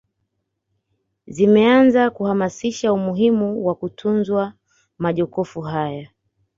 Zimeanza 1.35 2.09
kuhamasisha 2.09 2.93
umuhimu 2.93 3.65
wa 3.65 3.75
kutunzwa 3.75 4.53
magofu 4.97 5.61
haya 5.61 6.07